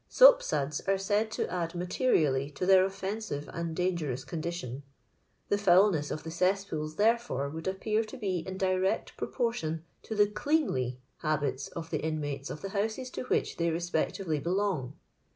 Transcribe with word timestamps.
Soap 0.09 0.41
suds 0.41 0.81
are 0.87 0.97
said 0.97 1.29
to 1.33 1.47
add 1.53 1.75
materially 1.75 2.49
to 2.55 2.65
their 2.65 2.83
offensive 2.83 3.47
and 3.53 3.75
dangerous 3.75 4.25
condition. 4.25 4.81
The 5.49 5.57
foulkess 5.59 6.09
of 6.09 6.23
the 6.23 6.31
ceupooU, 6.31 6.95
therefore, 6.95 7.51
would 7.51 7.67
appear 7.67 8.03
to 8.05 8.17
be 8.17 8.39
in 8.39 8.57
dire^ 8.57 9.15
proportion 9.15 9.83
to 10.01 10.15
the 10.15 10.25
clsaxly 10.25 10.97
habiit 11.21 11.69
of 11.75 11.91
the 11.91 12.01
inmates 12.03 12.49
of 12.49 12.61
tfte 12.61 12.69
houses 12.71 13.11
to 13.11 13.25
which 13.25 13.57
they 13.57 13.69
respectively 13.69 14.39
belong. 14.39 14.95